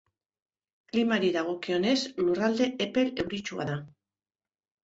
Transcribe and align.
Klimari 0.91 1.29
dagokionez 1.35 1.95
lurralde 2.23 2.69
epel 2.87 3.15
euritsua 3.25 3.69
da. 3.73 3.77